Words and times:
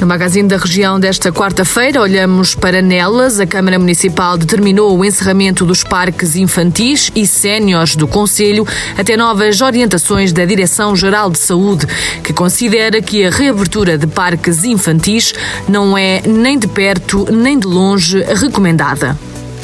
No 0.00 0.06
Magazine 0.08 0.48
da 0.48 0.56
Região 0.56 0.98
desta 0.98 1.32
quarta-feira, 1.32 2.00
olhamos 2.00 2.54
para 2.54 2.82
Nelas. 2.82 3.38
A 3.38 3.46
Câmara 3.46 3.78
Municipal 3.78 4.36
determinou 4.36 4.98
o 4.98 5.04
encerramento 5.04 5.64
dos 5.64 5.82
parques 5.82 6.36
infantis 6.36 7.10
e 7.14 7.26
séniores 7.26 7.94
do 7.94 8.06
Conselho 8.06 8.66
até 8.98 9.16
novas 9.16 9.60
orientações 9.60 10.32
da 10.32 10.44
Direção-Geral 10.44 11.30
de 11.30 11.38
Saúde, 11.38 11.86
que 12.22 12.32
considera 12.32 13.00
que 13.00 13.24
a 13.24 13.30
reabertura 13.30 13.96
de 13.96 14.06
parques 14.06 14.64
infantis 14.64 15.32
não 15.68 15.96
é 15.96 16.20
nem 16.26 16.58
de 16.58 16.66
perto 16.66 17.26
nem 17.30 17.58
de 17.58 17.66
longe 17.66 18.20
recomendada. 18.22 19.16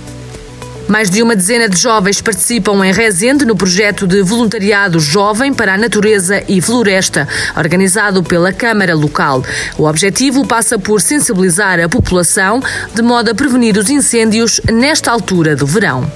Mais 0.88 1.08
de 1.08 1.22
uma 1.22 1.34
dezena 1.34 1.68
de 1.68 1.76
jovens 1.76 2.20
participam 2.20 2.84
em 2.84 2.92
Rezende 2.92 3.44
no 3.44 3.56
projeto 3.56 4.06
de 4.06 4.22
voluntariado 4.22 5.00
Jovem 5.00 5.52
para 5.52 5.74
a 5.74 5.78
Natureza 5.78 6.42
e 6.46 6.60
Floresta, 6.60 7.26
organizado 7.56 8.22
pela 8.22 8.52
Câmara 8.52 8.94
Local. 8.94 9.42
O 9.78 9.84
objetivo 9.84 10.46
passa 10.46 10.78
por 10.78 11.00
sensibilizar 11.00 11.80
a 11.80 11.88
população 11.88 12.62
de 12.94 13.02
modo 13.02 13.30
a 13.30 13.34
prevenir 13.34 13.76
os 13.78 13.88
incêndios 13.88 14.60
nesta 14.70 15.10
altura 15.10 15.56
do 15.56 15.66
verão. 15.66 16.10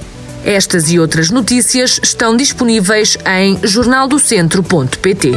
Estas 0.45 0.89
e 0.89 0.99
outras 0.99 1.29
notícias 1.29 1.99
estão 2.01 2.37
disponíveis 2.37 3.17
em 3.25 3.59
jornaldocentro.pt. 3.63 5.31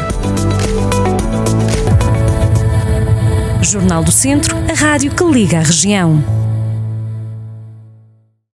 Jornal 3.62 4.04
do 4.04 4.12
Centro, 4.12 4.56
a 4.68 4.74
rádio 4.74 5.10
que 5.12 5.24
liga 5.24 5.58
a 5.58 5.62
região. 5.62 6.41